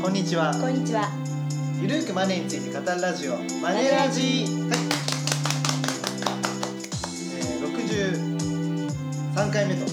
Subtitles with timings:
[0.00, 0.50] こんにちは。
[0.54, 1.10] こんにちは。
[1.78, 4.46] ゆるーくマネーについて語るラジオマネラジ。
[4.46, 4.80] はい、
[7.36, 7.68] えー、
[9.36, 9.88] 63回目という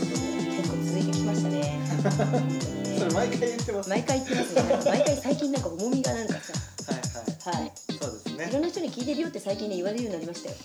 [0.00, 0.24] ことで。
[0.56, 1.78] 結構続いてきましたね。
[2.98, 3.90] それ毎回言ってます。
[3.90, 4.62] 毎回言ってますね。
[4.86, 6.54] 毎回最近なんか重みがなんかさ、
[6.86, 7.60] はいはい。
[7.60, 7.72] はい。
[8.00, 10.56] そうですいろんねな人に聞いてるよって最近ね言われるようになりましたよ。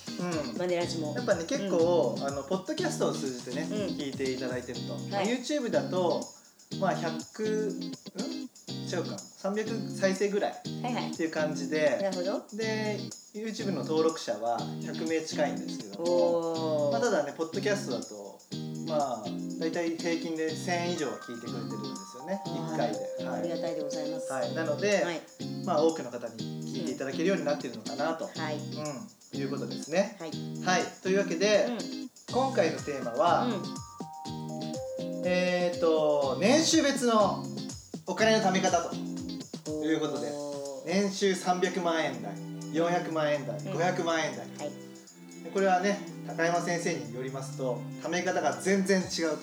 [0.53, 0.57] うん。
[0.57, 1.13] マネラジも。
[1.17, 1.21] や。
[1.21, 3.77] っぱね結構、あのポッドキャストを通じてね、うん。
[3.97, 6.25] 聞いていただいてると、まあはい YouTube だと
[6.79, 8.04] まあ100
[8.85, 10.51] ん違うか300再生ぐらい
[10.83, 11.17] はいはいっ。
[11.17, 12.57] ていう感じなでるほど。
[12.57, 12.99] で
[13.33, 16.91] YouTube の登録者は100名近いんですけども。
[16.91, 18.39] まあ、ただねポッドキャストだと
[18.87, 19.23] まあ
[19.59, 24.31] 大体平均で1000以上は聞いてくれてるんですよね1回で、はいありがたいでございます。
[24.31, 25.21] はい、なので、はい。
[25.65, 28.55] まあ多くの方に聞いていただけるようになってるのかなと、はい。
[29.33, 30.17] うん、いうことですね。
[30.19, 30.31] はい。
[30.63, 32.09] はい、というわけで、うん。
[32.33, 35.25] 今回のテーマは、うん。
[35.25, 37.43] えっ、と年収別の
[38.07, 38.95] お金の貯め方と。
[39.63, 40.31] ということで
[40.85, 42.33] 年収300万円台
[42.71, 43.59] 400万円台ん。
[43.59, 45.43] 500万円台、はい。
[45.43, 49.37] でこれはね高山先生によりますと貯め方が全然違うと。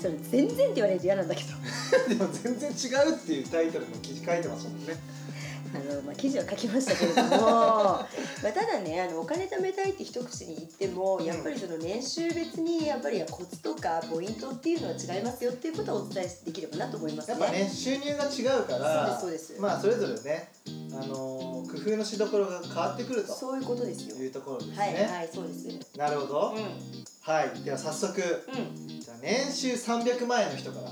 [0.00, 1.48] それ全然って言われると嫌なんだけど。
[2.08, 4.94] でも全然違うっていうタイトルの記事書いてますもんね
[5.76, 17.40] あのまあ、記事は書きましたけれども まあただねあのお金貯めたいって一口に言ってもやっぱりその年収別にやっぱりコツとかポイントっていうのは違いますよっていうことをお伝えできればなと思いますね。
[17.40, 19.60] やっぱね収入が違うからそうですそうです。
[19.60, 20.48] まあそれぞれね
[20.92, 24.16] あのー工夫のしどころが変わってくるとそういうことですよ。
[24.16, 25.98] いうところですね、はいはいそうです。
[25.98, 26.58] なるほど、う
[27.20, 29.00] はいでは早速んうん。
[29.00, 30.90] じゃあ年収300万円の人から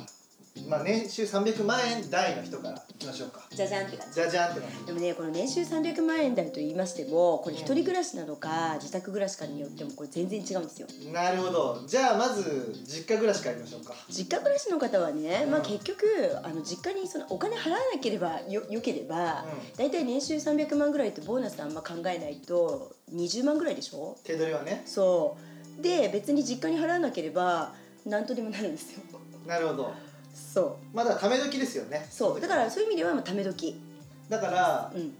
[0.68, 3.40] まあ年収300万円台の人からいきましょうか。
[3.50, 4.14] じゃじゃんって感じ。
[4.14, 4.86] じゃじゃんって感じ。
[4.86, 10.86] でもねこの年収300万円台と言いましてもこれ一人暮らしなのか自宅暮らしかによってもこれ全然違うんですよ。
[11.12, 11.82] なるほど。
[11.86, 13.94] じゃあまず実家暮らしからいきましょうか。
[14.08, 15.50] 実家暮らしの方はね、うん。
[15.50, 16.06] まあ、結局
[16.42, 19.76] あの実家にそのお金払わなければよよければ、うん。
[19.76, 24.16] 大体年収300万ぐらいってボーナスあんま考えないと20万ぐらいでしょ？
[24.22, 24.82] 手取りはね。
[24.86, 25.36] そ
[25.78, 25.82] う。
[25.82, 27.74] で別に実家に払わなければ
[28.06, 29.00] 何とでもなるんですよ。
[29.44, 29.92] なるほど
[30.34, 30.96] そう。
[30.96, 32.06] まだため時ですよね。
[32.10, 32.40] そう。
[32.40, 33.80] だからそういう意味ではまあため時。
[34.28, 35.14] だからうん。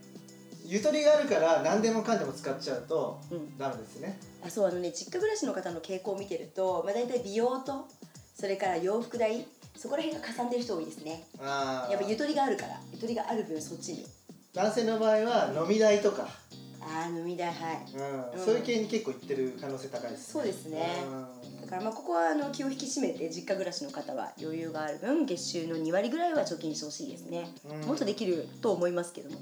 [0.66, 3.58] ゆとりがあるから何でもかんでも使っちゃうとうん。
[3.58, 4.19] ダメですね。
[4.44, 7.86] あそうあのね実家暮らしの方の傾向を見てると、まあ、大体美容と
[8.34, 11.25] それから洋服代そこら辺がかさんでる人多いですね。
[11.41, 14.06] あやっぱゆとりがあるからゆとりがある分そっちに。
[14.54, 16.28] 男性の場合は飲み代とか、
[16.84, 17.78] ああ飲み代はい。
[17.94, 18.30] うん。
[18.38, 18.44] うん。
[18.44, 20.24] そういう系に結構いってる可能性高いですね。
[20.32, 21.04] そうですね。
[21.04, 21.60] うん。
[21.62, 27.80] だからまあここはあの気を引き締めて実家暮らしの方は余裕がある分月収の2割ぐらいは貯金してほしいですね、うん。
[27.82, 29.30] もっとできると思いますけど。
[29.30, 29.36] も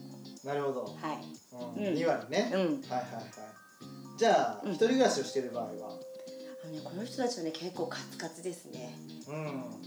[0.45, 1.19] なるほど、はい。
[1.77, 1.87] うん。
[1.89, 1.95] うん。
[1.95, 2.61] 2割ね、うん。
[2.61, 3.25] はいはいはい。
[4.19, 4.73] じゃあ、うん。
[4.73, 6.12] 一人暮らしをしている場合は？
[6.73, 8.97] ね、この人たちはね結構カツカツですね、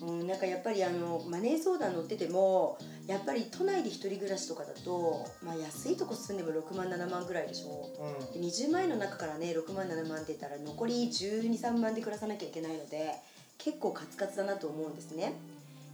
[0.02, 0.20] うん。
[0.20, 7.90] うん、なんかやっぱりあのマネー相談乗っててもやっぱり都内で一人暮らしとかだと、まあ、安いとこ住んでも6万7万ぐらいでしょ。
[8.34, 8.42] うん。
[8.42, 13.16] で20万円の中からね6万7万出たら残り123万で暮らさなきゃいけないので
[13.58, 15.34] 結構カツカツだなと思うんですね。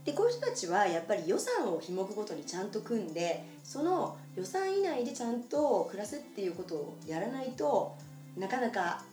[0.04, 7.96] でこういう人たちはやっぱり予算を紐くごとにちゃんと組んでその予算以内でちゃんと暮らすっていうことをやらないと
[8.36, 9.04] なかなか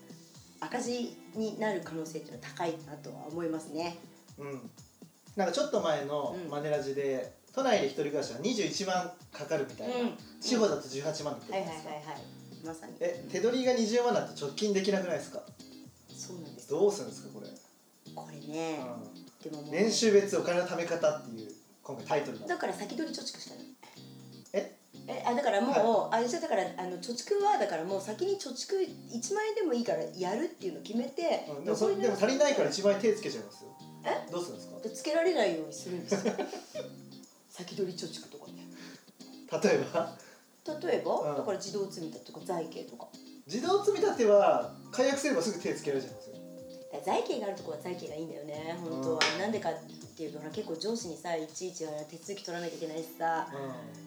[0.60, 3.96] 赤字になる可能性っていうのは高いなとは思いますね。
[4.38, 4.70] うん。
[5.36, 6.50] なんかちょっと前のうん。
[6.50, 10.12] マネラジで、都内で一人暮らしは21万かかるみたいな、うん。
[10.40, 12.22] 地方だと18万だったじはいはいゃないですか、はいはい
[12.64, 12.92] まさに。
[13.00, 15.40] え手取りが20万だと貯金できなくないですか？
[16.14, 17.46] そうなんですどうするんですかこれ、
[18.14, 18.80] これね、
[19.46, 21.52] うん、でも年収別お金の貯め方っていう
[21.82, 23.60] 今回タイトルだだから先取り貯蓄したの
[25.10, 33.70] ええあだからもう、あれじゃだからあの貯蓄はだからもう先に貯蓄1万円でもいいからやるっていうのを決めて、うん、でもそれ残でも足りないから1万円手つけちゃいますよ。
[34.04, 34.30] え？
[34.30, 34.80] どうするんですか？
[34.80, 36.34] でつけられないようにするんですよ。
[37.50, 38.66] 先取り貯蓄とかね
[39.50, 40.14] 例えば？
[40.82, 41.36] 例えば、うん。
[41.36, 43.08] だから自動積み立てとか財形とか。
[43.46, 46.27] 自動積み立ては解約すればすぐ手つけられちゃいます
[47.04, 49.74] 財形があるところは財形がいいんだよね本当は、なんでかっ
[50.16, 53.46] ていうとほら結構上司にさいちいち手続き取らなきゃいけないしさ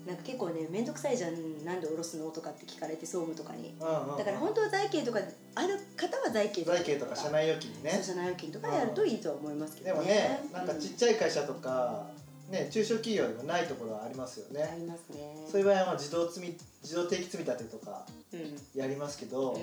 [0.05, 3.73] なんか結構ね面倒くさいじゃんなんで下ろすのとかって聞かれて総務とかに。
[3.79, 4.17] うんうんうん。
[4.17, 5.19] だから本当は財形とか
[5.55, 8.01] ある方は財形財形とか社内預金ね。
[8.03, 12.07] 社内預金とかやるといいとは思いますけでもどねねなんかちっちゃい会社とか、
[12.49, 15.47] ね、中小企業でもないところはありますようんあねりますね。
[15.49, 18.39] そういう場合はまあ自動積み自動定期積み立てとかうん。
[18.39, 19.57] うんやりますけど、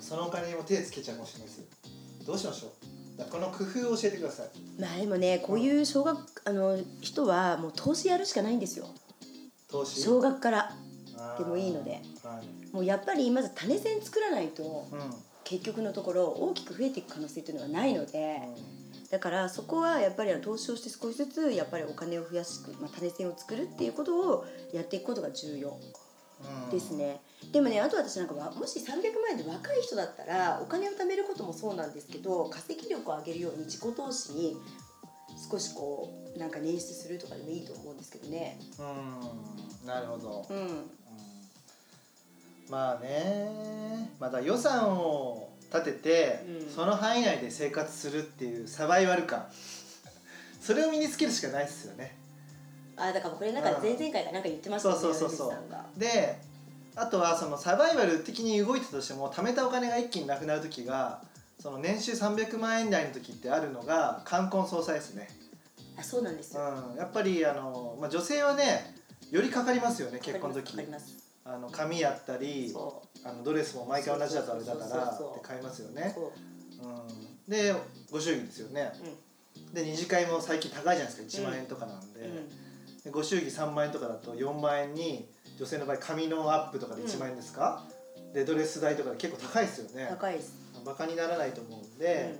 [0.00, 1.64] そのお金にも手つけちゃうかもしれないですよ
[2.26, 3.30] どうしましょう？
[3.30, 4.80] この工夫を教えてください。
[4.80, 8.86] まあでもねこういう小学あの人はもう投資やるしかないんですよ。
[9.70, 10.00] 投資？
[10.02, 10.72] 小学から。
[11.38, 12.02] でもいいので。
[12.22, 12.74] はい。
[12.74, 14.98] もうやっぱりまず種銭作らないとうん。
[14.98, 15.14] うん
[15.46, 18.40] 結局のところ大きく増えていく可能性っていうのはないので
[19.10, 25.68] だからそこはやっぱりあの投資をして少しずつやっぱりお金を増やす、まあ、種銭を作るっていうことをやっていくことが重要。
[25.68, 25.74] うん
[26.70, 27.20] ですね、
[27.52, 34.56] でもねあと私なんかはもし300万円で若い人だったらお金を貯めることもそうなんですけど稼ぎ力を上げるように自己投資に
[35.50, 38.58] 少しこうなんか捻出するとかでもいいと思うんですけどね。
[38.78, 38.82] う
[39.84, 40.56] んなるほど、うん。
[40.56, 40.90] うん。
[42.68, 46.70] まあねまだ予算を立てて、うん。
[46.70, 49.46] その範囲内で生活するっていうサバイバル感。
[50.60, 52.16] それを身につけるしかないですよね
[52.96, 56.38] あだからこれなんか前々回かなんか言ってましたよねそうそうそうで
[56.96, 61.22] あとはそのサバイバル的に動いてたとしても貯めたお金が一気になくなる時が
[61.58, 65.28] その年収300万円台の時ってあるのが冠婚葬祭ですね、
[65.96, 66.62] あそうなんですよ。
[66.92, 68.94] うん、やっぱりあの、まあ、女性はね
[69.30, 70.72] よりかかりますよね結婚の時。
[70.72, 71.16] わかります。
[71.44, 76.24] あの髪やったりそあのドレスも毎回同じだとあれだからって買いますようね、そう。
[76.26, 76.90] う
[77.48, 77.74] ん、で
[78.10, 78.92] ご祝儀ですよね。
[79.02, 79.74] うん。
[79.74, 82.28] で二次会も最近高いじゃないですか1万円とかなんで,、で
[83.10, 85.28] ご祝儀3万円とかだと4万円に
[85.58, 87.84] 女性の場合髪のアップとかで1万円ですか、
[88.32, 90.06] でドレス代とかで結構高いですようんね。
[90.08, 90.54] 高いです、
[90.84, 92.34] バカにならないと思うんで、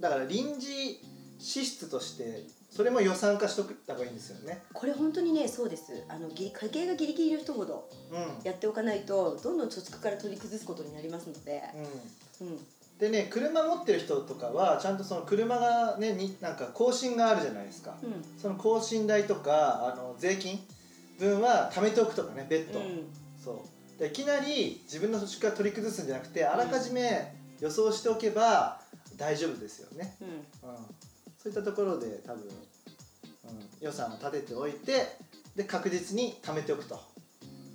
[0.00, 1.00] だから臨時
[1.38, 4.62] 支出としてそれも予算化しとくた方がいいんですよね。
[4.72, 6.04] これ本当にねそうです。
[6.08, 8.44] あのぎ家計がギリギリの人ほどうん。
[8.44, 11.62] やっておかないとどんどん貯蓄から取り崩すことになりますので、
[12.40, 12.48] うん。
[12.48, 12.66] うん、
[12.98, 18.24] でね車持ってる人とかはちゃんとその車がねになんか更新があるじゃないですか、うん。
[18.40, 20.58] その更新代とかあの税金
[21.18, 22.84] 分は貯めておくとかね別途、うん。
[23.42, 23.64] そ
[23.96, 23.98] う。
[23.98, 28.80] でいきなり自分の土地から取り崩すんじゃなくてあらかじめ予想しておけば
[29.16, 30.28] 大丈夫ですよね、うん。
[30.70, 30.76] うん、
[31.38, 32.50] そういったところで多分、うん、
[33.80, 35.16] 予算を立てておいて
[35.54, 37.00] で確実に貯めておくと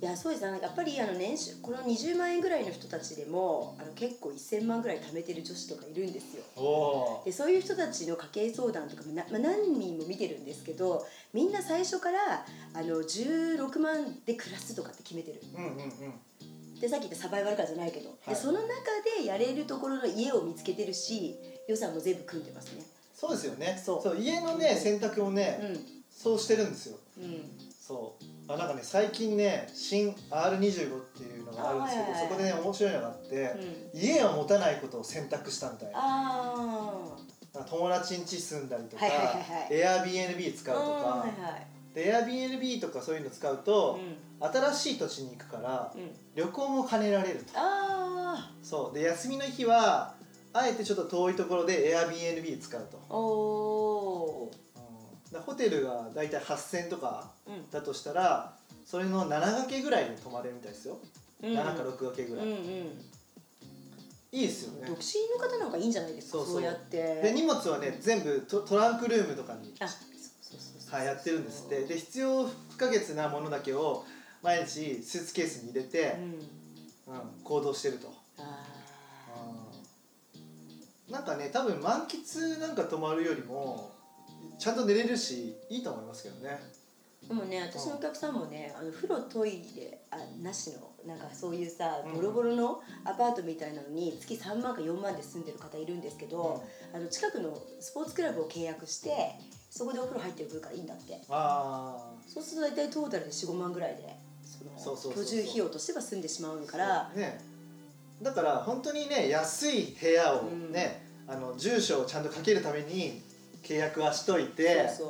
[0.02, 0.50] いやそうです。
[0.50, 7.22] ねやっぱりあの年収この20万円ぐらいの人たちでもあの結構1000万ぐらい貯めてる女子とかいるんですよ。
[7.24, 12.44] でそういう人たちの家計相談とかもな、まあ、何人も見てるんですけどみんな最初から
[12.74, 15.40] あの16万で暮らすとかって決めてる。
[15.54, 15.86] うんうんう
[16.74, 16.80] ん。
[16.80, 18.30] でさっき言ったサバイバルカーじゃないけど、はい。
[18.30, 18.68] でその中
[19.20, 21.36] でやれるところの家を見つけてるし
[21.68, 22.82] 予算も全部組んでますね。
[23.14, 23.80] そうですよね。
[23.80, 24.20] そう。
[24.20, 25.78] 家のね選択をね、う
[26.10, 26.98] そうしてるんですよ。
[27.20, 27.44] んうん。
[27.80, 32.28] そうあなんかね最近ね新 R25 っていうのがあるんですけど、あはいはいはい。
[32.28, 33.54] そこでね面白いのがあって、
[33.92, 34.00] うん。
[34.00, 36.94] 家を持たないことを選択したみたいな。
[37.68, 41.66] 友達ん家住んだりとか、はいはいはい Airbnb 使あうとか、はいはい。
[41.94, 44.48] で Airbnb とかそういうの使うと、うん。
[44.48, 46.10] 新しい土地に行くからうん。
[46.34, 47.52] 旅行も兼ねられると。
[47.54, 48.98] あそう。
[48.98, 50.14] で休みの日は
[50.54, 54.50] あえてちょっと遠いところで Airbnb 使うと、あお
[55.40, 57.30] ホテルが大体8000とか
[57.70, 58.52] だとしたら
[58.84, 60.98] それの7掛けぐらいで泊まれるみたいですよ、
[61.42, 62.58] うん7か6掛けぐらい、うんうん。
[64.30, 64.86] いいですよね。
[64.86, 67.20] 独身の方なんかいいんじゃないですかそうやって。
[67.20, 70.98] で荷物はね全部トトランクルームとかに、あそうそうそうそう。
[70.98, 71.80] はい、やってるんですって。
[71.82, 74.04] で必要不可欠なものだけを
[74.42, 76.16] 毎日スーツケースに入れて
[77.08, 77.14] う、ん。
[77.14, 78.08] うん行動してると、
[78.38, 78.64] あ
[81.08, 81.12] うん。
[81.12, 83.91] なんかね多分満喫なんか泊まるよりも
[84.58, 86.58] ちゃんと寝れるしいいと思いますけどね。
[87.24, 92.14] ーでもね私のお客さんもねあの風呂トイレあなしのなんかそういうさうん。
[92.14, 99.10] ボロボロのアパートみたいなのに月3万か4万で住んでる方いるんですけど、あの近くのスポーツクラブを契約して
[99.70, 101.14] そこでお風呂入ってくるからいいんだって。
[101.28, 104.16] ああそうすると大体トータルで45万ぐらいで
[104.76, 107.10] その居住費用としては住んでしまうから。
[107.14, 107.40] ね。
[108.20, 113.22] だから本当にね安い部屋をね、あの住所をちゃんとかけるために
[113.62, 115.08] 契約はしといてそう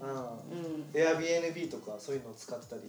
[0.00, 0.06] そう。
[0.06, 0.14] うん。
[0.14, 0.84] うん。
[0.92, 2.82] Airbnb とかそういうのを使ったり、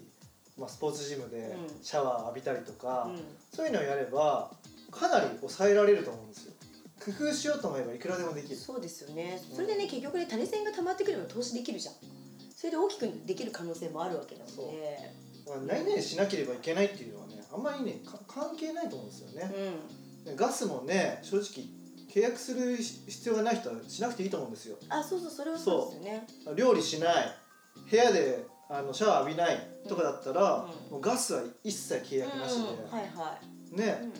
[0.57, 1.83] まあ、スポーツジムでうん。
[1.83, 3.19] シャワー浴びたりとか、うん。
[3.55, 4.51] そういうのをやれば
[4.91, 6.53] かなり抑えられると思うんですよ。
[7.03, 8.55] 工夫しようと思えばいくらでもできる。
[8.55, 9.41] そうですよね。
[9.53, 11.95] それでね結局ね種銭が溜まってくれば投資できるじゃん。
[12.55, 15.23] それで大きくできる可能性もあるわけなので。
[15.45, 19.51] まあ何々しなければいけないっていうのはねあんまりねか関係ないと思うんですよね、
[20.25, 20.35] うん。
[20.37, 21.65] ガスもね正直
[22.13, 24.77] 契約する必要がない人はしなくていいと思うんですよ。
[24.89, 26.27] あそうそうそれはそうですよね。
[26.55, 27.31] 料理しない。
[27.89, 29.57] 部屋であのシャワー浴びない
[29.89, 30.91] とかだったら、うん。
[30.91, 33.39] もうガスは一切契約なしで、うんはいは
[33.71, 33.85] ね。
[33.85, 34.13] い、うん。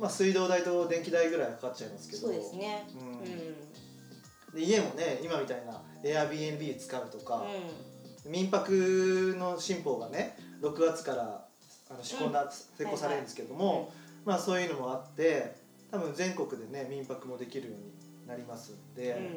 [0.00, 2.22] まあ、水道代と電気代ぐらいかかっちゃいますけど。
[2.22, 2.88] そうですね。
[2.96, 3.12] ううん。
[3.14, 3.70] ん
[4.54, 7.44] で家もね今みたいな Airbnb 使うとか、
[8.26, 11.44] う民泊の新法がね6月から
[11.88, 13.92] あの施行な、施行されるんですけども、
[14.24, 15.59] まあそういうのもあって
[15.90, 19.22] 多分全国でね民泊もできるようになりますんで、んうん。
[19.22, 19.30] うん。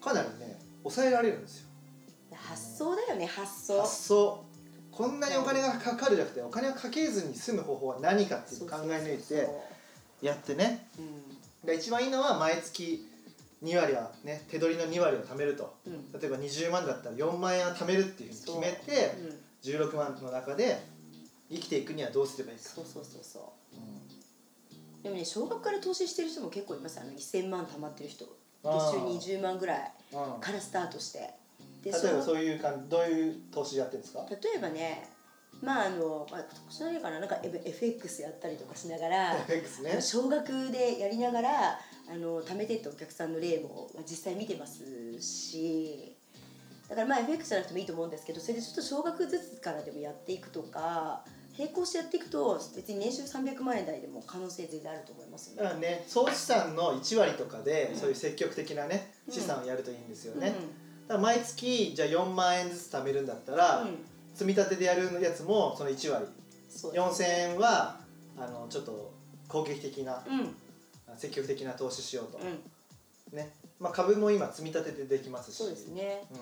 [0.00, 1.66] かなりね抑えられるんですよ。
[2.32, 3.80] 発想だよね発想。
[3.80, 4.44] 発想。
[4.90, 9.46] こんなにお金がかかるじゃなくてお金をかけずに済む方法は何かっていうのを考え抜いて
[10.22, 10.88] やってね。
[10.98, 11.66] うん。
[11.66, 13.06] で一番いいのは毎月
[13.62, 15.74] 2割はね手取りの2割を貯めると。
[15.86, 16.12] うん。
[16.18, 19.46] 例えば20万だったら4万円は貯めるっていうふうに決めてうん。
[19.62, 20.80] 16万の中で
[21.50, 23.76] 生きていくにはどうすればいいか、そうそうそうそう。
[23.76, 24.15] うん
[25.06, 28.24] でもね少額から投資してる人も結構いますあの1000万貯まってる人。
[28.64, 28.72] 月
[29.22, 31.30] 収20万ぐらいうんからスタートして。
[31.82, 34.26] で例えばうそういう感じどういう投資やってるんですか？
[34.28, 35.08] 例えばね
[35.62, 37.20] まああの、まあ、特殊な例かな。
[37.20, 40.02] なんか FX やったりとかしながらね。
[40.02, 41.78] 少額でやりながら
[42.10, 44.82] あの貯めてったお客さんの例もまあ実際見てます
[45.20, 46.16] し。
[46.88, 51.24] だからまあ FX じゃなくてもいいと思うんですけどそれでちょっと少額ずつからでもやっていくとか
[51.58, 55.62] 並行してやっていくと別に年収300万円台でも可能性全然あると思いますよね。
[55.62, 56.04] だからね。
[56.06, 57.98] 総資産の1割とかで、うん。
[57.98, 59.34] そういう積極的なねうん。
[59.34, 60.58] 資産をやるといいんですようんね、だか
[61.14, 63.96] ら毎月じゃあ4万円ずつ貯めるんだったら、うん。
[64.34, 66.26] 積み立てでやるやつもその1割。
[66.68, 68.00] そうです4000円は
[68.36, 69.12] あのちょっと
[69.48, 70.54] 攻撃的なうん。
[71.16, 73.36] 積極的な投資しようと、うん。
[73.36, 73.50] ね。
[73.78, 75.56] まあ、株も今積み立てでできますし。
[75.56, 76.24] そうですね。
[76.30, 76.38] うん、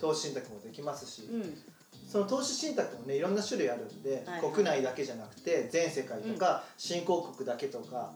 [0.00, 1.62] 投資信託もできますし、うん
[2.10, 8.14] その投資信託もねいろんな種類あるんで、はい国内だけじゃなくて全世界とか、新興国だけとか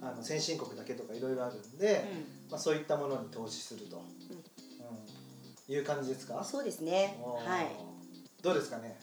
[0.00, 2.04] あの先進国だけとかいろいろあるんで、
[2.50, 4.02] まあ、そういったものに投資すると、うん。
[5.68, 6.42] いう感じですか？
[6.44, 7.16] そうですね。
[7.22, 7.66] はい。
[8.42, 8.98] どうですかね？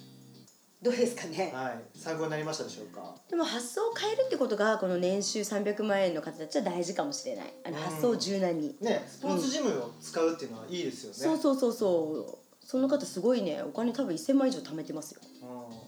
[0.82, 1.52] どうですかね？
[1.54, 1.98] はい。
[1.98, 3.16] 参考になりましたでしょうか？
[3.30, 7.54] でも発想を変えるってことがこの年収300万円の方たちは大事かもしれない。
[7.66, 7.84] あのうん。
[7.84, 12.39] 発想を柔軟に、ねスポーツジムを使うっていうのはいいですよね、そうそうそうそう
[12.70, 15.22] その方すごいねお金多分1000万以上貯めてますよ。
[15.42, 15.46] う
[15.76, 15.80] ん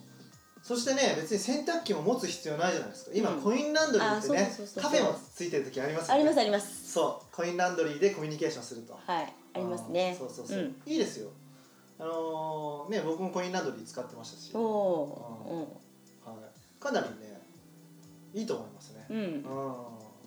[0.63, 3.11] そしてね別に洗濯機も持つ必要ないじゃないですか。
[3.15, 3.41] 今、うん。
[3.41, 6.13] コインランドリーってねカフェもついてる時ありますよね。
[6.13, 6.91] ありますあります。
[6.91, 7.35] そう。
[7.35, 8.93] コインランドリーでコミュニケーションすると。
[8.93, 9.33] はい。
[9.53, 10.15] ありますね。
[10.17, 10.75] そうそうそう、ん。
[10.85, 11.29] いいですよ。
[11.99, 15.81] あのーね僕もコインランドリー使ってましたし、おお
[16.25, 17.41] はい、かなりね
[18.33, 19.05] いいと思いますね。
[19.09, 19.23] ーうん。
[19.23, 19.75] うん。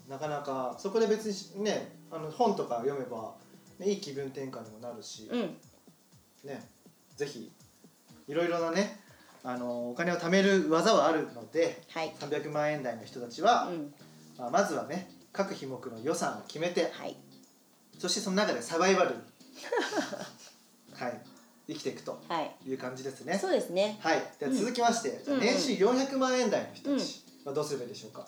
[0.08, 3.34] なかなかそこで別にねあの本とか読めば、
[3.78, 5.56] ね、いい気分転換にもなるし、うん
[6.44, 6.64] ね
[7.16, 7.50] ぜひ
[8.28, 9.00] いろいろなね
[9.42, 12.12] あのお金を貯める技はあるのではい。
[12.18, 13.94] 300万円台の人たちは、うん。
[14.38, 17.16] まあ、まずはね各品目の予算を決めてはい。
[17.98, 19.14] そしてその中でサバイバル
[20.94, 21.20] はい
[21.66, 22.54] 生きていくとはい。
[22.66, 23.38] いう感じですね。
[23.38, 23.98] そうですね。
[24.00, 24.22] はい。
[24.38, 28.26] では続きまして、うん年収400万円台の人たちはどうすればいいでしょうか、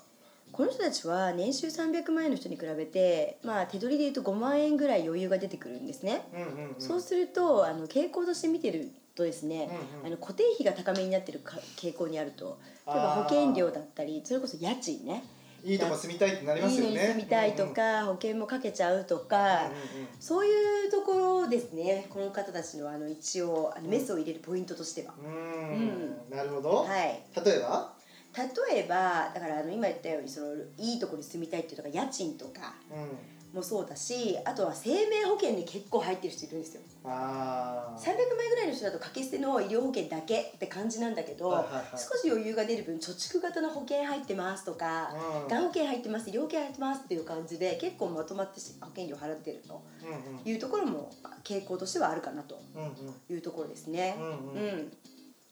[0.56, 6.80] この人たちは年収300万円の人に比べてまあ手取りでいうと5万円ぐらい余裕が出てくるんですね、うんうんうん。
[6.80, 10.06] そうするとあの傾向として見てるとですね、うんうん。
[10.06, 12.58] あの固定費が高めになってるか傾向にあると。
[12.86, 15.24] 例えば保険料だったりそれこそ家賃ね。
[15.62, 16.92] いいとこ住みたいってなりますよね。
[16.92, 19.72] いいのに住みたいとか、保険もかけちゃうとか、
[20.20, 22.06] そういうところですね。
[22.08, 25.14] この方たちのあの一応あのメスを入れるポイントとしては。
[25.18, 26.28] うんうんうん。
[26.30, 26.36] うん。
[26.36, 27.20] なるほど、はい。
[27.44, 27.95] 例えば？
[28.36, 33.18] 例えばだからあの今言ったようにそのいいところに住みたいっていうとか家賃とかうん。
[33.52, 36.82] もそうだしあとは生命保険に結構入ってる人いるんですよ。
[37.04, 41.84] あ300万円ぐらいの人だと掛け捨ての医療保険だけって感じなんだけど、はいはいはい。
[41.92, 45.10] 少し余裕が出る分貯蓄型の保険入ってますとか、
[45.42, 45.48] うん。
[45.48, 50.42] がん保険入ってます医療保険入ってますっていう感じで結構まとまってし保険料払ってるとうんうん。
[50.44, 51.10] いうところも
[51.42, 52.90] 傾向としてはあるかなとうんうん。
[53.30, 54.16] いうところですね。
[54.18, 54.62] うんうん。
[54.62, 54.92] うん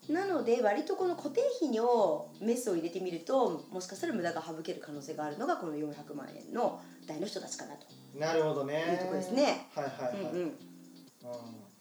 [0.09, 7.87] なので割とこの固定費をメスを入れてみるともしかしたら無駄が省ける可能性があるのがこの400万円の台の人たちかなと。
[8.19, 8.85] なるほどね。
[8.93, 9.67] いいとこですね。
[9.75, 10.41] はいはいはい、うんうん。
[10.43, 10.55] うん。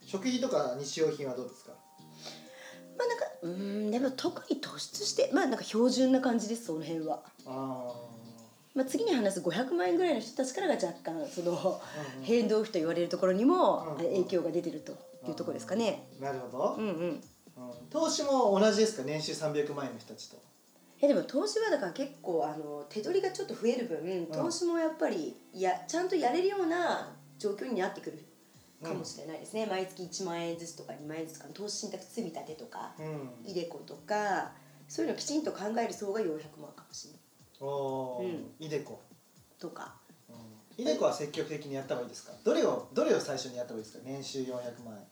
[0.05, 1.73] 食費とか日用品はどうですか？
[2.97, 7.21] まあなんかうーんでも特に突出してまあなんか標準な感じですその辺は。
[7.45, 7.93] あ
[8.75, 11.79] まあ、次に話す500万円ぐらいの人たちからが若干その
[12.23, 14.93] 変動費と言われるところにも影響が出てると
[15.27, 16.07] いうところですかね。
[16.19, 17.23] あなるほど、うんうん。
[17.57, 19.03] うん投資も同じですか？
[19.03, 20.37] 年収300万円の人たちと。
[21.01, 28.23] えでも投資はだから結構あの手取りがちょっと増える分投資もやっぱりやちゃんとやれるような状況になってくる
[28.81, 33.29] かもしれないですね、毎月1万円ずつとか2万円ずつか投資信託積み立てとかうん。
[33.45, 34.51] イデコとか
[34.87, 36.25] そういうのをきちんと考える層が400
[36.61, 37.21] 万かもしれない。
[37.59, 38.23] おー。
[38.23, 38.51] うん。
[38.59, 38.99] イデコ、
[39.59, 39.93] とか。
[40.29, 40.35] うん、
[40.83, 42.31] イデコは積極的にやった方がいいですか？
[42.45, 44.03] どれをどれを最初にやった方がいいですか？
[44.05, 44.53] 年収400
[44.85, 45.03] 万円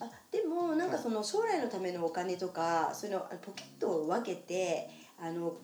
[0.00, 4.88] あでもなんかその将来のためのお金とかそういうのポケットを分けて
[5.20, 5.56] あの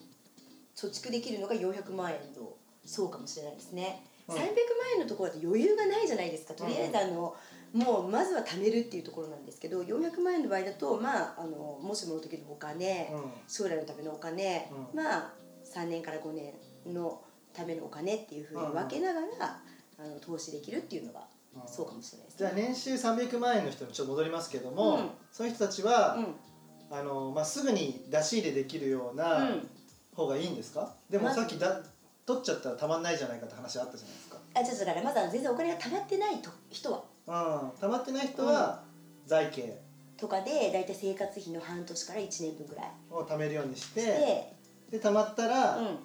[0.75, 4.35] 貯蓄できるのが400万円の層かもしれないですね、うん。
[4.35, 4.47] 300万
[4.95, 6.53] 円のところだと余裕がないじゃないですか。
[6.53, 7.35] とりあえずあの、
[7.73, 13.21] もうまずは貯めるっていうところなんですけど400万円の場合だとまああのもしもの時のお金、うん。
[13.47, 15.01] 将来のためのお金、うん。
[15.01, 15.33] まあ
[15.65, 16.53] 3年から5年
[16.93, 17.21] の
[17.53, 19.61] ためのお金っていうふうに分けながら、
[19.97, 21.25] あの投資できるっていうのがうん
[21.67, 25.09] そうかもしれないですじゃあ年収300万円の人にちょっと戻りますけども、うん。
[25.31, 26.35] そういう人たちは、うん。
[26.97, 29.69] あのまあ、すぐに出し入れできるようなうん
[30.15, 31.81] 方がいいんですか、でもさっきだ
[32.25, 34.37] 取っちゃったらたまんないじゃないかって話あったじゃないですか。
[34.53, 37.03] あちょっとだからまずは全然お金が貯まってないと人は。
[37.27, 37.69] うん。
[37.71, 38.83] 貯まってない人は
[39.25, 39.77] 財形
[40.17, 42.91] とかで大体生活費の半年から1年分ぐらい。
[43.11, 44.53] を貯めるようにしてで、
[44.91, 45.97] で貯まったら、うん。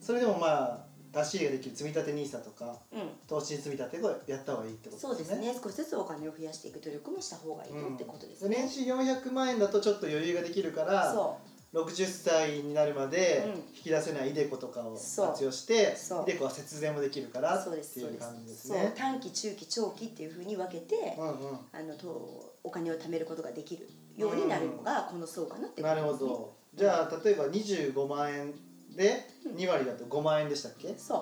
[0.00, 0.81] それでもまあ
[1.12, 5.00] 出し入れができる積み立て NISA とかうん、投資積み立てをやった方がいいってことでね。
[5.00, 5.54] そうですすね。
[5.62, 11.38] 少しずつお金を増やしていく努力もした方がいいよってことですね、年収400万円だとちょっと余裕ができるからそ
[11.74, 13.52] 60歳になるまでうん。
[13.74, 16.22] 引き出せないイデコとかを活用してそう。
[16.24, 18.76] イデコは節税もできるからっていう感じですそう。
[18.76, 18.92] ね。
[18.96, 21.58] 短期中期長期っていうふうに分けて、うんうん。
[21.72, 26.12] あのとお金を貯めることができるようになるのがこの層かなってことなですね。
[26.12, 26.52] るほど。
[26.74, 28.54] じゃあ例えば25万円
[28.96, 30.94] で2割だと5万円でしたっけ？
[30.96, 31.16] そ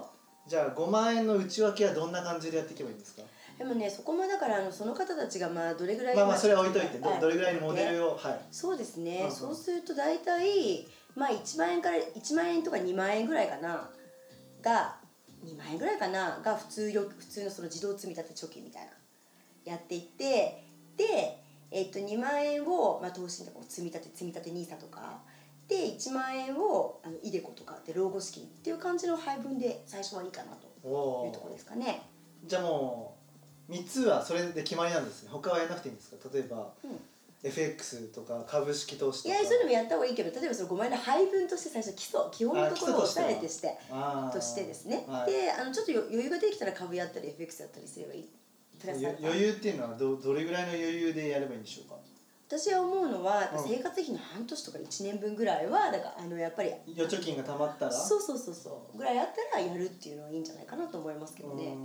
[0.46, 0.48] う。
[0.48, 3.22] じゃあ5万円の内訳はどんな感じでやっていけばいいんですか？
[3.58, 7.20] でもねそこもだからあのその方たちがまあどれぐらいまあまあそれは置いといてはい。
[7.20, 8.40] どどれぐらいのモデルをはい。
[8.50, 9.32] そうですね、うんうん。
[9.32, 13.90] そうすると大体まあ1万円から1万円とか2万円ぐらいかな。
[14.62, 14.96] が
[15.44, 16.40] 2万円ぐらいかな。
[16.42, 18.92] が普通よ普通のその自動積み立て貯金みたいな。
[19.64, 20.64] やっていって
[20.96, 21.38] で、
[21.70, 25.20] えっと2万円を、まあ、投資に積み立て積み立て NISA とか
[25.70, 32.02] で1万円をあのイデコとかで老後資金っていう感じの配分で最初はいいかなというところですかね。
[32.44, 33.16] じゃあも
[33.68, 35.30] う3つはそれで決まりなんですね。
[35.32, 36.28] 他はやらなくていいんですか？
[36.34, 37.00] 例えば、うん。
[37.42, 39.34] FX とか株式投資とか。
[39.34, 43.78] いやそういうのもやった方がいいけど例えばその5万円の配分として最初基礎基本のところを押さえてして
[44.32, 45.32] としてですね、はい。
[45.32, 48.28] であのちょっとよ余裕ができたら株やったり FX やったりすればいい。
[49.22, 51.96] 余裕っていうのはどどれぐらいの余裕でやればいいんでしょうか？
[52.50, 53.68] 私は思うのはやっぱうん。
[53.68, 57.92] 生活費の半年とか1年分ぐらいはだからあのやっぱり預貯金がたまったら？
[57.92, 58.98] そうそうそうそう。
[58.98, 61.76] ぐらいあったらやるっていうのはいいんじゃないかなと思いますけどね。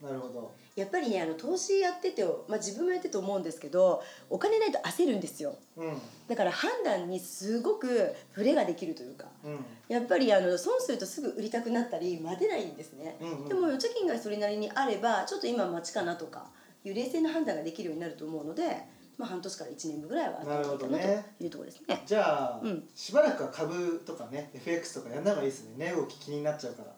[0.00, 0.52] なるほど。
[0.76, 4.00] やっぱりねあの投資やってて、まあ、自分もやってて思うんですけど
[4.30, 5.56] お金ないと焦るんですよ。
[5.76, 5.98] うん。
[6.28, 9.64] だから判断にすごくブレができるというかうん。
[9.88, 13.48] やっぱりあの損するとすぐ売りたくなったり待てないんですね、うんうん。
[13.48, 16.46] でも預貯金がそれなりにあればちょっと今待ちかなとか
[16.84, 21.24] いう冷静な判断ができるようになると思うので、まあ、半年から1年分ぐらいはななるほどね。
[21.38, 22.02] というところですね。
[22.04, 22.88] じゃあ、うん。
[22.92, 25.74] しばらくは株とかね FX とかやんない方がいいですね。
[25.78, 26.92] 値動き気になっちゃうから。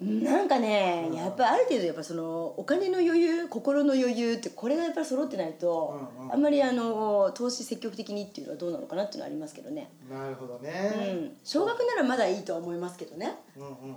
[0.00, 1.16] なんかね、うん。
[1.16, 6.32] やっぱある程度やっぱそのお金の余裕心の余裕ってこれがやっぱり揃ってないと、うんうん。
[6.32, 13.34] あんまりあの投資積極的にっていうのはどうなのかなっていうのはありますけどね、なるほどうね、ん、少額ならまだいいとは思いますけどね。
[13.56, 13.96] うん、うんうん。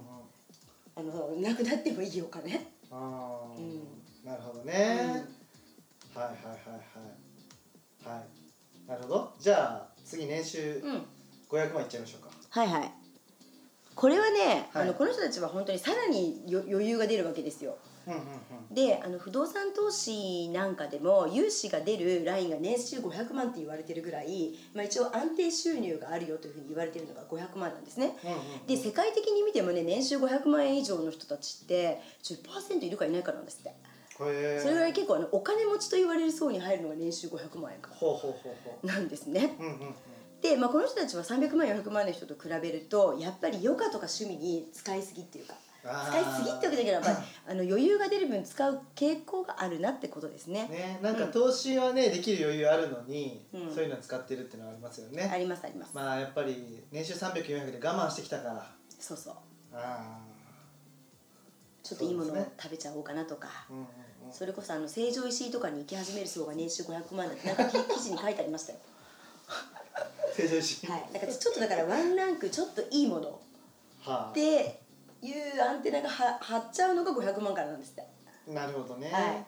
[0.95, 3.59] あのなくなってもいいお金、あー。
[3.59, 3.83] うん。
[4.25, 7.26] なるほどね、はいはいはいはい
[8.07, 8.89] はい。
[8.89, 9.33] なるほど。
[9.39, 11.05] じゃあ次年収うん。
[11.49, 12.29] 500万いっちゃいましょうか。
[12.49, 12.91] はいはい。
[13.95, 14.83] これはね、はい。
[14.83, 17.77] あのこの人たちは本当にさらによ余裕が出るわけですよ。
[18.07, 18.21] うんうん
[18.71, 28.17] であの不動産投資なんかでも融資が出るラインが年収500万って言われてるぐらい、まあ、一応安定収入があるよというふうに言われてるのが500万なんですね。
[28.23, 28.67] うんうんうん。
[28.67, 33.73] で世界的に見てもね年収500万円以上の人たちって10%いるかいないかなんですって
[34.17, 37.91] それぐらい結構あのお金持ちと言われる層に入るのが年収500万円か。
[37.91, 39.56] らほうほうほうほなんですね。
[39.60, 39.95] ううんうんうん。
[40.41, 47.15] で、まあ、この人たちは300万400万の人と比べるとやっぱり余暇とか趣味に使いすぎっていうかあ使いすぎってわけだけどやっぱり
[47.49, 50.67] あの余裕が出る分使う傾向があるなってことですね。
[50.67, 53.73] ねなんか投資はねできる余裕あるのに、うん。
[53.73, 58.71] そういうの使ってるっていうのはありますよあねりますあります、まあやっぱり年収300400で我慢してきたから。
[58.99, 59.36] そうそう。
[59.73, 60.19] あ
[61.84, 63.47] ちょっといいものを食べちゃおうかなとか。
[63.47, 68.79] あうんうんうんそれこそあの成城石井とかに行き始める層が年収500万だってなんか記 記事に書いてありましたよ。
[70.35, 70.89] 成城石井。
[70.89, 71.09] はい。
[71.13, 73.39] だからちょっとだからワンランクちょっといいもの。
[74.01, 74.79] はって
[75.21, 78.01] いうアンテナがは張っちゃうのが500万からなんですって。
[78.01, 79.45] あなるほどね、はい。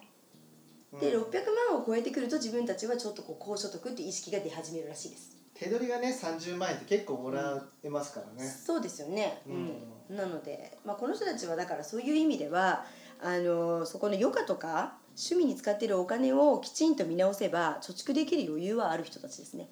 [0.93, 0.99] うん。
[0.99, 5.39] で600万を超えてくると自分たちはちょっとこう高所得っていう意識が出始めるらしいです。
[5.59, 10.15] 手取りがね30万円って結構もらえますからね、そうですよね、ううんん。
[10.15, 12.85] なので、まあ、この人たちはだからそういう意味では
[13.21, 19.67] あのそこの余暇とか趣味に使っているお金をきちんと見直せば貯蓄できる余裕はある人たちですね。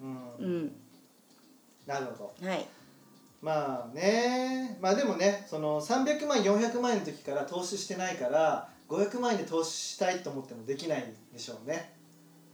[0.00, 0.08] うん。
[0.38, 0.72] うん。
[1.86, 2.46] なるほど。
[2.46, 2.66] はい。
[3.40, 4.78] まあね。
[4.80, 11.92] まあでもねその300万400万円の時から投資してないから500万円で投資したいと思ってもできないでしょうね。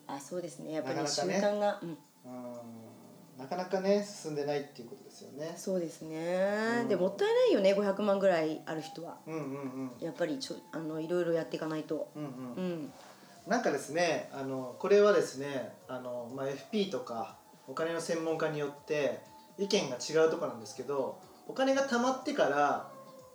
[0.06, 0.72] あそうですね。
[0.72, 1.02] やっぱりね。
[1.02, 2.87] 慣が、うん、うん
[3.38, 5.54] なかなかね進んでないっていうことですよね。
[5.56, 6.88] そうですね、うん。
[6.88, 9.18] でもったいないよね500万ぐらいある人は。
[9.26, 10.04] うんうんうん。
[10.04, 12.10] やっぱりちょあのいろいろやっていかないと。
[12.16, 12.30] うんうん。
[12.30, 12.92] うん。
[13.46, 19.20] なんかですねあのこれはですねあの、まあ、FP とかお金の専門家によって
[19.56, 22.90] 意見が違うところなんですけどお金が貯まってから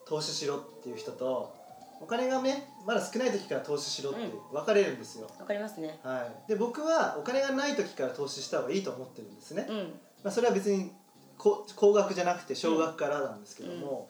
[0.05, 1.55] 投資しろっていう人と
[2.03, 4.19] お金がねまだ少ない時から投資しろって
[4.51, 5.97] 分かれるんですよ、わかりますね。
[6.03, 9.77] はい、で僕はお金がない時から投資した方がいいと思ってるんですね、うん。
[10.21, 10.91] まあ、それは別に
[11.37, 14.09] こ高額じゃなくて少額からなんですけども、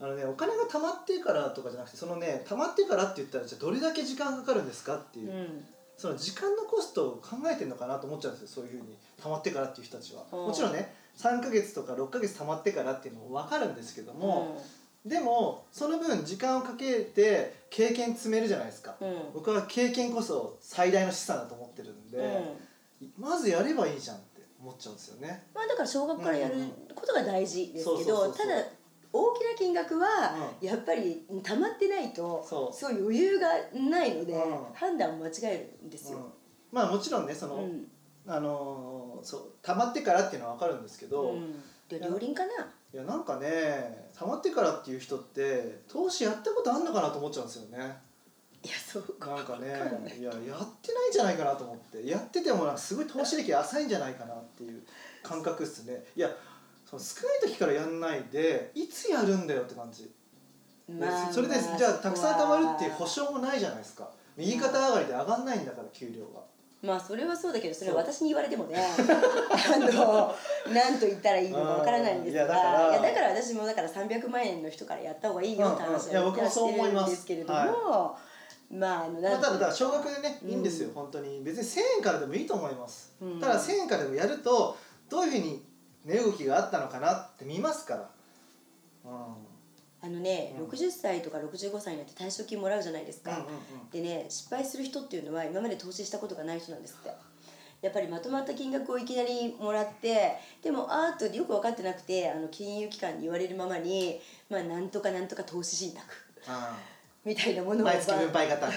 [0.00, 5.64] あのねお金が貯まってからとかじゃなくてそのね貯まってからって言ったらじゃあどれだけ時間かかるんですかっていう、うん。
[5.96, 8.96] その時間のコストを考えてるのかなと思っちゃうんですよそういうふうに。
[9.20, 10.46] 貯まってからっていう人たちは、うん。
[10.46, 14.60] もちろんね3ヶ月とか6ヶ月貯まってからっていうのも分かるんですけども、
[15.06, 19.08] でもその分時間をかけて経験積めるじゃないですか、うん。
[19.08, 23.12] うん僕は経験こそ最大の資産だと思ってるんで、うん。
[23.16, 25.44] まずやればいいじゃんって思っちゃうんですよね。
[25.54, 26.54] まあだから小学からやる
[26.94, 28.54] ことが大事ですけどただ
[29.12, 30.08] 大きな金額は
[30.60, 32.74] うやっぱり溜まってないとそう。
[32.74, 33.48] すごい余裕が
[33.88, 34.74] ないのでうん。
[34.74, 36.18] 判断を間違えるんですよ。
[36.18, 36.24] うん。
[36.72, 37.86] まあもちろんねその、うん。
[38.26, 41.34] あのーそう溜まってからっていうのは分かるんですけど、
[41.90, 47.96] 両輪かなやなんかね溜まってからっていう人って投資やったことあんのかなと思っちゃうんですよね。
[48.62, 49.30] いやそうか。
[49.30, 49.66] なんかね
[50.16, 50.20] い。
[50.20, 50.40] いややっ
[50.82, 52.06] てないんじゃないかなと思って。
[52.06, 54.82] やっててもなんかすごい投資歴浅いんじゃないかなっていう
[55.22, 56.04] 感覚っすね。
[56.16, 56.30] いや
[56.84, 60.08] その少ない時からやんないでいつやるんだよって感じ、
[60.88, 64.08] まあそれでまあじゃあたくさん貯まるっていう保証もないじゃないですか。
[64.36, 66.40] 右肩上がりで上がんないんだから給料が。
[66.86, 70.34] まあそれはそうだけどそれは私に言われてもね あの
[70.72, 77.16] 何と言ったらいいのかわからないんですがうんいやだから私もだから300万円の人からやった方がいいよって話は僕もそう思います。
[77.16, 78.16] してるんですけれども、
[78.70, 81.42] まああのまあ、ただだ少額でねうんいいんですよ、本当に。
[81.42, 83.40] 別に1000円からでもいいと思います、うん。
[83.40, 84.76] ただ1000円からでもやると
[85.08, 85.64] どういうふうに
[86.04, 88.10] 値動きがあったのかなって見ますから、
[89.04, 89.10] うん、
[90.02, 90.66] あのね、うん。
[90.66, 93.46] 60歳とか65歳になって退職金もらうじゃないですか、うんうんう
[93.86, 93.90] ん。
[93.90, 97.10] でね失敗する人っていうのは今まで投資したことがない人なんですって。
[97.82, 100.32] やっぱりまとまった金額をいきなりもらって
[100.62, 106.02] でもあーっとよく分かってなくてあの金融機関に言われるままにまあなんとかなんとか投資信託。
[106.48, 106.76] あ
[107.24, 108.74] みたいなものをあ毎月分配型ね。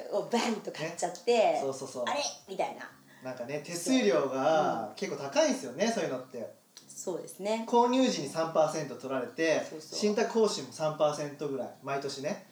[0.12, 2.04] をバンと買っちゃって、そうそうそう。
[2.06, 2.20] あれ？
[2.48, 2.90] みたいな。
[3.22, 6.59] なんかね手数料が結構高いんですよねそういうのって
[7.02, 7.64] そうですね。
[7.66, 12.44] 購入時に3%取られて信託報酬も3%ぐらい毎年ね。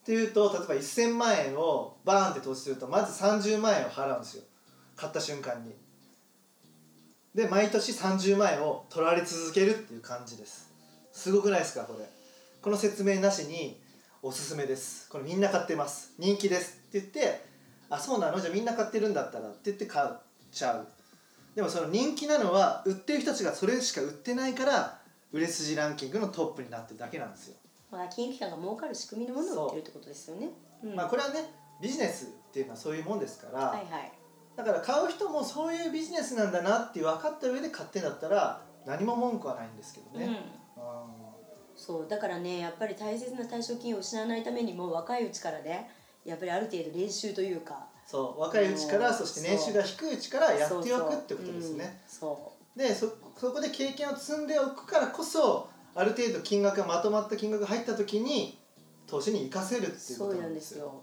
[0.00, 4.42] っていうと例えば1000万円をバーンって投資するとまず30万円を払うんですよ。
[4.96, 5.76] 買った瞬間に。
[7.32, 10.68] で毎年30万円を取られ続けるっていう感じです。
[11.12, 12.04] すごくないですかこれ。
[12.60, 13.80] この説明なしに
[14.20, 15.08] おすすめです。
[15.10, 16.14] これみんな買ってます。
[16.18, 16.80] 人気です。
[16.88, 17.44] って言って
[17.88, 18.40] あそうなの？
[18.40, 20.08] じゃあみんな買ってるんだったらって言って買っ
[20.50, 20.88] ちゃう
[21.54, 24.98] でもその人気なのは売ってる人たちがそれしか売ってないから
[25.32, 27.56] 売れ筋ランキングのトップになってるだけなんですよ、
[27.90, 30.48] まあ金融機関が儲かる仕組みのものを売ってるってことですよね。
[30.82, 30.88] う。
[30.88, 30.94] ん。
[30.94, 34.12] まあこれはねビジネスっていうのはそういうもんですから、はいはい。
[34.56, 40.32] だから買う人もそういうビジネスなんだなって分かった上で買ってんだったら何も文句はないんですけどね、うん。
[40.32, 40.36] う
[41.74, 45.90] そうだからねやっぱり大切な退職金を失わないためにも若いうちからね
[46.24, 47.78] やっぱりある程度練習というかん
[48.12, 51.98] そう若いうちからうんそして年収が低いうちからやっておくってことですね。
[52.06, 53.06] そうでそ
[53.38, 58.58] そこで経験を積んでおくからこそある程度金額がまとまった金額が入った時に
[59.06, 61.00] 投資に生かせるっていうことななんんですすよ。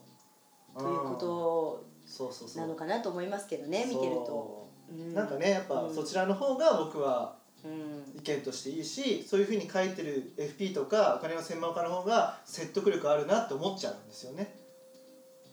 [0.78, 2.62] ということそうそうそう。
[2.62, 4.68] なのかなと思いますけどね見てると、
[5.16, 5.96] なんかねやっぱうん。
[5.96, 8.04] そちらの方が僕はうん。
[8.20, 14.59] 意見としていいしそういうふうに書いてる FP とかお金の専門家の方が説得力あるなって思っちゃうんですよね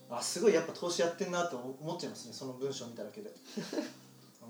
[0.09, 3.29] あすごいやっぱ投資やってんなと思っちゃいますねその文章を見ただけで、
[4.41, 4.45] う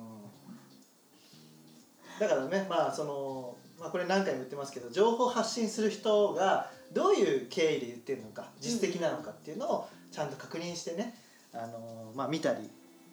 [2.17, 11.20] ん、だからねまあその、まあ、これ何回も言ってますけど情報発信する人がどういう経緯で言ってるのか実績なのかっていうのをちゃんと確認してね、
[11.54, 12.70] あのまあ、見たり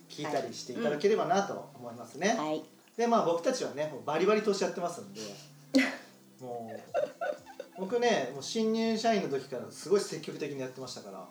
[0.08, 2.34] 聞いたりしていただければなと思いますね。
[2.38, 2.62] はい。
[2.96, 5.20] でまあ僕たちはねもうバリバリ投資やってますんで
[6.40, 6.72] も
[7.76, 11.24] う僕ねもう新入社員の時からすごい積極的にやってましたから、うん、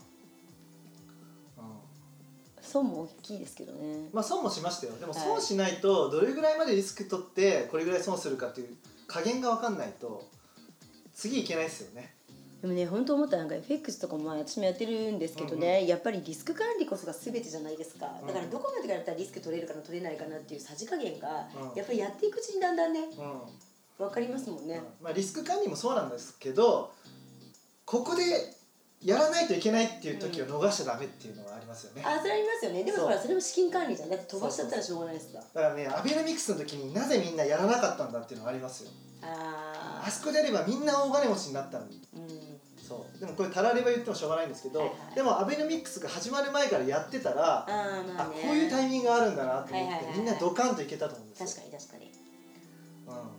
[2.73, 4.09] 損も大きいですけどね。
[4.12, 4.93] まあ損もしましたよ。
[4.99, 5.21] でもはい。
[5.21, 8.75] 損しないとどれぐらいまでリスク取ってこれぐらい損するかっていう
[9.07, 10.27] 加減が分かんないと
[11.13, 12.13] 次いけないですよね。
[12.62, 18.07] でもね本当思ったなんか FX とかもまあ私もやってるんですけどね、やっぱりリスク管理こそが全てじゃないですか。
[18.25, 21.77] だからどこまでからやったらリスク取れるかな取れないかなっていうさじ加減がうん。
[21.77, 24.05] やっぱりやっていくうちにだんだんねうん。
[24.05, 26.91] 分かりますもんね、まあ、リスク管理もそうなんですけど
[27.86, 28.23] ここで
[29.04, 32.84] やらないといけないっていう時を逃しちゃダメっていうのはありますよね、あそれありますよね。
[32.84, 34.10] でもほらそれも資金管理じゃん。
[34.10, 35.39] だって飛ばしちゃったらしょうがないですか。
[35.54, 38.92] だからねアベノミクスの時になぜみんなやらなかったんだっていうのがありますよ。
[39.22, 42.02] ああそこでやればみんな大金持ちになったのに。
[42.16, 42.30] ーうん。
[42.78, 43.20] そう。
[43.20, 50.18] でもこれたられば言ってもしょうがないんですけど、はいはいでもアベノミクスが始まる前からやってたら、あーまああねこういうタイミングがあるんだなと思って、はいはいはいはい。
[50.18, 51.48] みんなドカンといけたと思うんですよ。
[51.48, 52.12] 確かに確かに。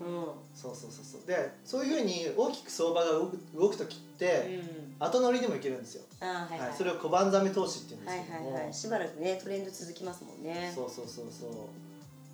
[0.02, 0.26] うん、うん。
[0.54, 1.26] そうそうそうそう。
[1.26, 10.72] でそういうふうに大きく相場が動く動く時って、うん後乗りでもいけるんですよ、あーはいはい、はい、それを小判ザメ投資っていうんではいすけども、はいはいしばらくねトレンド続きますもんね。
[10.74, 11.50] そうそうそうそう。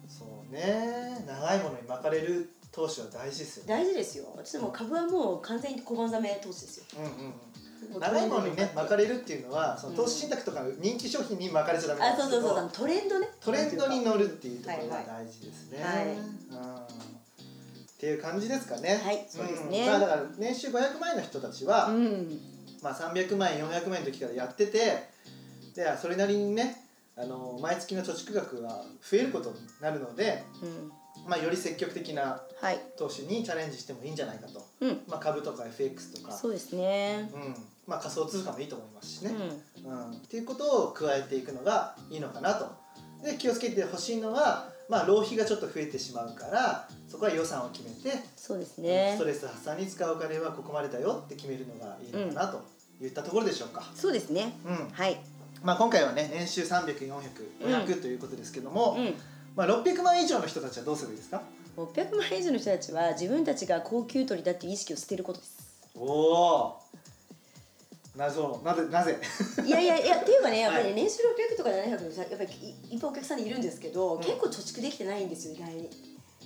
[0.09, 1.25] そうね。
[1.27, 3.69] 長いものに巻かれる投資は大事ですよね。
[3.69, 4.25] 大事ですよ。
[4.37, 6.85] 私も株はもう完全に小判ざめ投資ですよ。
[6.99, 7.35] うんうん
[7.99, 12.71] 長いものにね巻かれれるっていうのはその投資信託とかの人気商品に巻かれちゃダメなあんですけどそうそうそう。
[12.73, 13.29] トレンドね。
[13.41, 15.07] トレンドに乗るっていうところがはい。
[15.07, 15.83] 大事ですね。
[15.83, 16.07] はい。
[16.07, 17.10] うん
[18.01, 18.99] っていう感じですかね。
[19.05, 19.85] はいそうですね。
[19.85, 19.91] ん。
[19.91, 22.41] まあだから年収500万円の人たちは、うん。
[22.83, 25.11] まあ300万円400万円の時からやってて、
[25.75, 26.83] でそれなりにね
[27.15, 30.91] あの毎月の貯蓄額が増えることになるので、うん。
[31.29, 32.81] まあより積極的なはい。
[32.97, 34.67] 投資にチャレンジしてもいいんじゃないかと。
[34.81, 35.01] うん。
[35.07, 37.31] まあ株とか FX とか、そうですね。
[37.35, 37.55] うん、
[37.87, 39.35] まあ仮想通貨もいいと思いますしね。
[39.85, 39.93] うん。
[39.93, 42.65] うん、っていうことを加えていくのがいいのかなと
[43.23, 49.15] で気をつけてほしいのは、まあ、浪費がちょっと増えてしまうからそこは予算を決めて、そうですね。
[49.17, 52.65] ストレス発散に使うお金はここまでだよって決めるのがいいのかなと
[53.03, 54.53] いったところでしょうか、そうですね。
[54.65, 54.89] うん。
[54.91, 55.19] はい。
[55.63, 59.15] まあ、今回はね年収300400500ということですけども、うん。
[59.57, 61.43] まあ、600万以上の人たちはどうすればいいですか
[61.77, 65.59] ？600万以上の人たちは自分たちが高級取りだっていう意識を捨てることです。
[65.95, 66.77] おお
[68.21, 69.19] なぜなぜなぜ？
[69.65, 71.23] いやいやいやっていうかね やっぱりね、はい年収
[71.55, 74.19] 600とか700のさやっぱりいいっぱいお客さんいるんですけど、ん。
[74.19, 75.91] 結構貯蓄できてないんですよ意外に。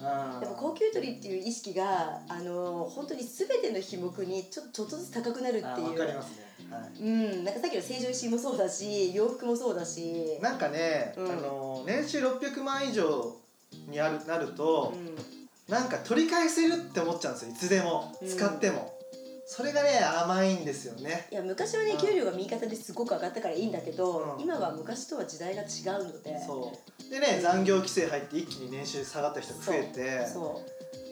[0.01, 5.85] あやっぱ高級取りっていう意識があの本当に全ての費目にちょちょっとずつ高くなるってあいう。
[5.87, 7.03] 分かりますね、はい。
[7.03, 10.39] うんなんかさっきの成城石井もそうだし洋服もそうだし。
[10.41, 11.31] なんかね、うん。
[11.31, 13.35] あの年収600万以上
[13.89, 15.17] にあるなると、うん。
[15.73, 18.17] なんか取り返せるって思っちゃうんですよいつでも。
[18.21, 18.29] うん。
[18.29, 18.94] 使っても、
[19.47, 21.29] それがね甘いんですよね。
[21.31, 24.43] いや昔はねうん給料が右肩ですごく上がったからいいんだけど、うん。
[24.43, 25.67] 今は昔とは時代が違
[26.01, 26.39] うので。
[26.45, 26.73] そ
[27.09, 27.11] う。
[27.11, 30.63] でね残業規制入って一気に年収下がった人が増えてそ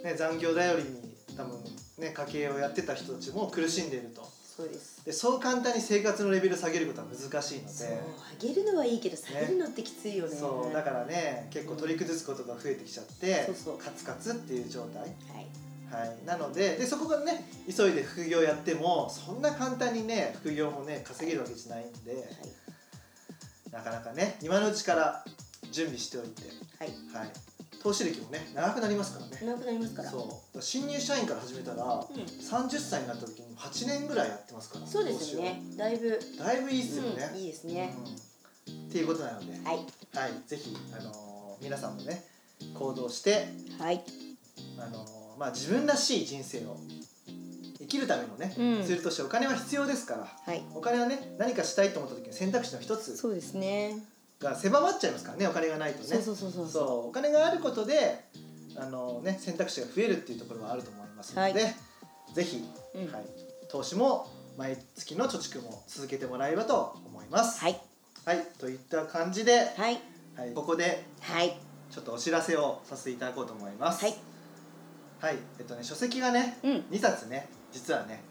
[0.03, 0.07] う。
[0.07, 1.63] ね、残業頼りに多分
[1.99, 4.23] ね家計をやってた人たちも苦しんでいると。
[4.25, 5.05] そうです。
[5.05, 10.35] でそう簡単に生活のレベル下げることは難しいのそうで上げるのはいいけど下げるのってきついよね。
[10.35, 13.79] そうだからね結構取り崩すことが増えてきちゃって、そうそう。
[13.79, 15.03] カツカツっていう状態。
[15.03, 15.13] はい
[15.93, 22.25] はい、なのででそこからね急いで副業やってもそんな簡単にね副業もね稼げるわけじゃないんではい。
[23.71, 25.25] なかなかね今のうちから
[25.71, 26.43] 準備しておいて、
[26.79, 26.89] はい。
[27.17, 27.31] はい、
[27.83, 29.39] 投資歴もね長くなりますからね。
[29.43, 30.11] 長くなりますから。
[30.11, 30.63] そう。
[30.63, 32.23] 新入社員から始めたらうん。
[32.23, 35.63] 30歳になった時に8年ぐらいやってますからそうですよね。
[35.77, 37.95] だいぶ、だいぶいいっすよね、うんいいですね、
[38.69, 38.75] うん。
[38.89, 39.77] っていうことなので、はい。
[39.77, 39.87] はい、
[40.47, 42.25] ぜひ、あのー皆さんもね
[42.75, 43.47] 行動して、
[43.79, 44.03] はい。
[44.79, 46.77] あのーまあ、自分らしい人生を
[47.81, 48.85] 生きるためのね、うん。
[48.85, 50.63] ツールとしてお金は必要ですからはい。
[50.73, 53.97] お金はね何かしたいと思った時の選択肢の一つそうですね。
[54.39, 56.05] が狭まっちゃいますからねお金がないとね。
[56.05, 56.69] そうそうそうそう。
[56.69, 58.25] そうお金があることで
[58.77, 61.75] あの、ね、選択肢が増えるっていうところはあると思いますので、はい。
[62.33, 63.13] ぜひ、うん。
[63.13, 63.25] はい、
[63.69, 67.59] 投資も毎月の貯蓄も続けてもらえればと思います。
[67.59, 67.81] はい。
[68.25, 69.99] はい、といった感じで、はい。
[70.37, 71.59] はい、ここではい。
[71.91, 74.05] ちょっとお知らせをさせていただこうと思います。
[74.05, 74.15] はい、
[75.23, 76.73] はい、えっとね書籍がね、うん。
[76.91, 78.25] 2冊ね実はね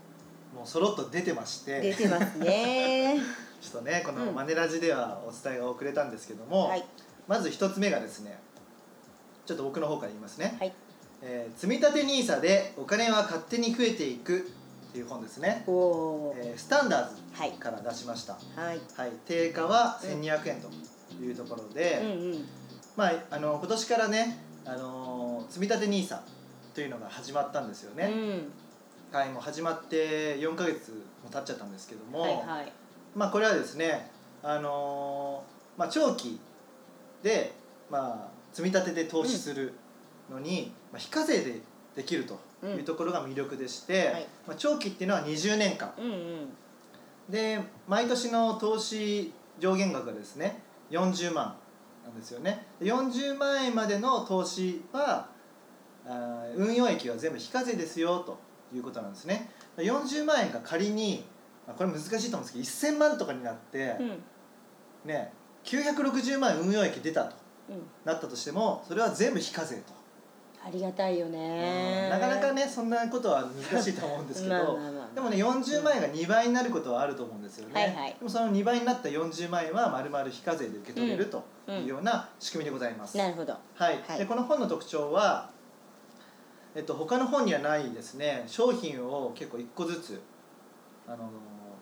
[0.54, 1.80] もうそろっと出てまして。
[1.80, 3.18] 出てますね。
[3.62, 4.36] ちょっとねこのうん。
[4.36, 6.86] マネラジではお伝えが遅れたんですけども、はい。
[7.30, 8.38] まず一つ目がですね
[9.46, 10.74] ちょっと僕の方から言いますね、はい。
[11.22, 14.42] えー積み立て NISA でお金は勝手に増えていくっ
[14.92, 18.82] ていう本ですね、おおえースタンダーはいズから出しました、はい。
[18.98, 22.10] はい、定価は1200円というところで、うん。
[22.34, 22.50] うん
[22.98, 26.20] まあ、あの今年からね、あのー積み立て NISA
[26.74, 29.18] というのが始まったんですよね、うん。
[29.18, 30.92] はい、もう始まって4ヶ月
[31.24, 32.72] も経っちゃったんですけども、はいはい。
[33.16, 34.10] まあ、これはですね、
[34.42, 36.40] あのーまあ、長期
[37.24, 37.54] で、
[37.90, 39.74] まあ、積み立てで投資する
[40.30, 41.62] のに、まあ、非課税で
[41.96, 44.28] できるというところが魅力でして、はい。
[44.48, 45.94] まあ、長期っていうのは20年間。
[45.98, 46.50] うんうん。
[47.30, 51.56] で毎年の投資上限額がですね40万
[52.04, 52.66] なんですよね。
[52.80, 55.30] で40万円までの投資は
[56.56, 58.40] 運用益は全部非課税ですよと
[58.76, 59.50] いうことなんですね。
[59.78, 61.24] 40万円が仮に
[61.68, 64.24] まあこれ難しいと思うんですけど1000万とかになって、うん。
[65.06, 65.32] ね
[65.64, 67.36] 960万円運用益出たと
[67.70, 67.82] うん。
[68.04, 69.94] なったとしてもそれは全部非課税と、
[70.64, 72.10] ありがたいよね。
[72.10, 74.80] なかなかねそんなことは難しいと思うんですけど、
[75.16, 78.16] でもね40万円が2倍になることはあると思うんですよね、はいはい。
[78.18, 83.54] でもその2倍になった40万円はまるまる非課税で受け取れるとうんいうような仕組みでございます、なるほど。
[83.76, 84.00] はい。
[84.08, 84.20] はい。
[84.20, 85.50] でこの本の特徴は、
[86.76, 88.44] えっと、他の本にはないですね。
[88.48, 90.22] 商品を結構1個ずつ
[91.08, 91.30] あの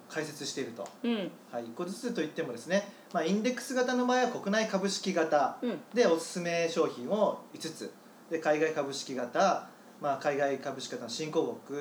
[0.09, 1.31] 解説していると、うん。
[1.51, 5.79] はい、1個ずつといってもですね、まあ、インデックス型の場合は国内株式型うん。
[5.93, 7.93] でおすすめ商品を5つ。
[8.31, 9.67] で海外株式型、
[10.01, 11.79] まあ、海外株式型の新興国、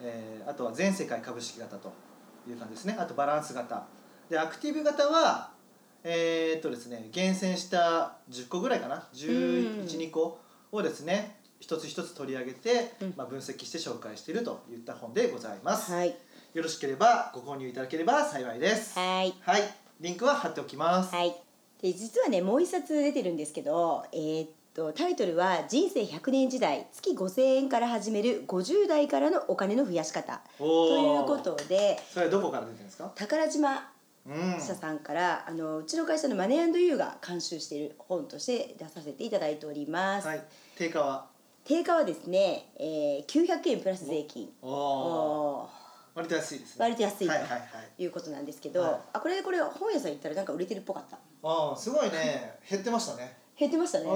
[0.00, 1.92] えーあとは全世界株式型と
[2.48, 2.96] いう感じですね。
[2.98, 3.86] あとバランス型。
[4.28, 5.50] でアクティブ型は
[6.04, 8.96] えーっとですね厳選した10個ぐらいかな。
[8.96, 10.38] うん1112個
[10.72, 13.14] をですね一つ一つ取り上げて、うん。
[13.16, 16.08] まあ、分析して紹介しているといった本でございます、はい。
[16.54, 18.98] よろしければご購入いただければ幸いです。
[18.98, 19.32] はい。
[19.40, 19.62] はい。
[20.00, 21.36] リンクは貼っておきます、はい。
[21.80, 33.12] で実はねもう一冊出てるんですけどえーっとタイトルは「人生100年時代月5000円から始める50代からのお金の増やし方」おというーことでそれはどこから出てるんですか？
[33.14, 33.92] 宝島
[34.26, 34.60] うん。
[34.60, 40.44] 社さんから、あのうちの会社のマネーユーが監修している本として出させていただいております、はい。
[40.76, 41.31] 定価は？
[41.64, 44.48] 定価はですね、えー、900円プラス税金。
[44.62, 45.68] お
[46.14, 46.84] 割と安いですね。
[46.84, 47.56] 割と安いとはいはいは
[47.98, 48.02] い。
[48.02, 49.00] いうことなんですけど、はい。
[49.14, 51.16] あこれこれ本屋さん行ったらなんか売れてるっぽかった。
[51.16, 52.58] ああすごいね。
[52.68, 53.36] 減ってましたね。
[53.56, 54.06] 減ってましたね。
[54.06, 54.12] うん。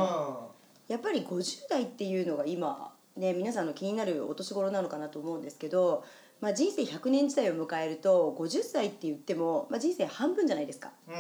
[0.89, 6.05] やっぱり50代っていうのが今ね皆さんの気になるお年頃なのかなと思うんですけど、
[6.41, 10.91] まあ、人生100年時代を迎えると50歳って言っても、まあ、人生半分じゃないですか。
[11.09, 11.15] うん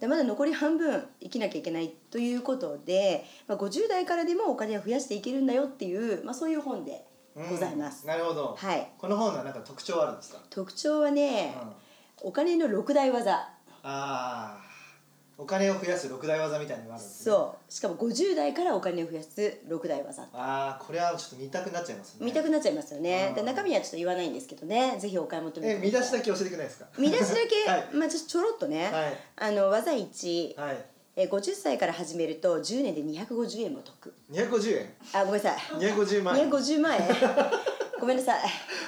[0.00, 8.90] でまだ残り半分生きなきゃいけないということで、まあ、50代からでもお金を増やしていけるんだよっていう、まあ、そういう本でうんございます、なるほど、はい。
[8.98, 11.72] この本はなんか特徴あるんですか、特徴はねうん、あ
[12.22, 13.48] お金の6大技。
[13.84, 14.58] あ
[15.40, 17.32] お金を増やす六大技みたいなのがあるんですね。
[17.32, 17.72] そう。
[17.72, 20.22] しかも50代からお金を増やす6大技。
[20.34, 22.26] ああこれはちょっと見たくなっちゃいますね。
[22.26, 23.28] 見たくなっちゃいますよね。
[23.28, 23.34] うん。
[23.36, 24.96] で中身はちょっと言わないんですけどね。
[24.98, 26.86] ぜひお買い求めえ見出しだけけ教えてくれないですか？
[26.98, 27.88] 見出しだけ、 はい。
[27.94, 29.16] まあちょっとちょろっとね、はい。
[29.36, 30.84] あの技1、はい。
[31.16, 34.12] えー50歳から始めると10年で250円も得。
[34.32, 34.92] 250円？
[35.12, 35.60] あごめんなさい。
[35.78, 36.50] 250万円。
[36.50, 37.02] 250万円。
[38.00, 38.40] ごめんなさい。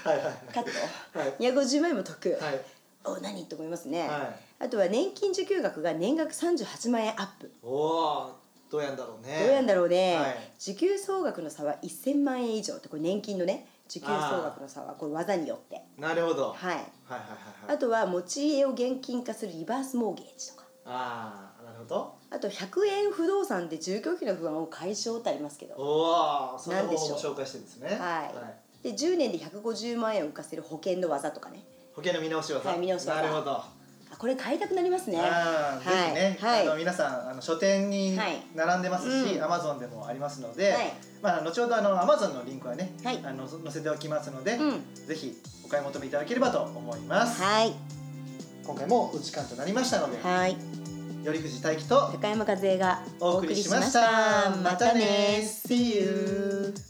[0.05, 0.65] はいはいカッ
[1.13, 1.29] ト、はい。
[1.39, 2.61] 250万円も得、はい
[3.05, 3.45] お何？
[3.47, 4.19] と思いますね、は
[4.61, 4.65] い。
[4.65, 8.37] あとは年金受給額が年額38万円アップ、おお
[8.71, 9.41] どうやんだろうね。
[9.41, 10.37] どうやんだろうね、はい。
[10.61, 15.83] 受給総額の差は1000万円以上ってこれ年金のね受給総額の差はこれ技によって。
[15.99, 16.57] なるほど、はい。
[16.57, 17.19] はいはいはい
[17.67, 17.75] はい。
[17.75, 20.65] あとは持ち家を現金化するリバースモーゲージとか。
[20.85, 22.15] ああなるほど。
[22.31, 25.75] あと100円不動産で住居費の不安を解消ってありますけど。
[25.77, 27.19] おおそのなんでしょう。
[27.19, 27.89] 方法も紹介してるんですね。
[27.99, 28.25] は
[28.83, 28.89] い。
[28.89, 33.53] で10年で150万円を浮かせる保険の技とかね保険の見直し技はい見直し技なるほど。
[34.13, 35.19] あこれ買いたくなりますね。
[35.21, 36.67] あーぜひね、はい。
[36.67, 38.43] あの皆さんあの書店にはい。
[38.55, 39.45] 並んでますし、うん。
[39.45, 40.93] アマゾンでもありますので、はい。
[41.23, 43.21] まあ後ほどあのアマゾンのリンクはね、はい。
[43.25, 44.95] あの載せておきますので、うん。
[45.07, 47.43] ぜひお買い求めいただければと思います。
[47.43, 47.73] はい。
[48.65, 50.57] 今回もお時間となりましたので、はい。
[51.25, 54.51] 頼藤大樹と高山和恵がお送りしました。
[54.63, 55.41] またね。
[55.43, 56.90] See you!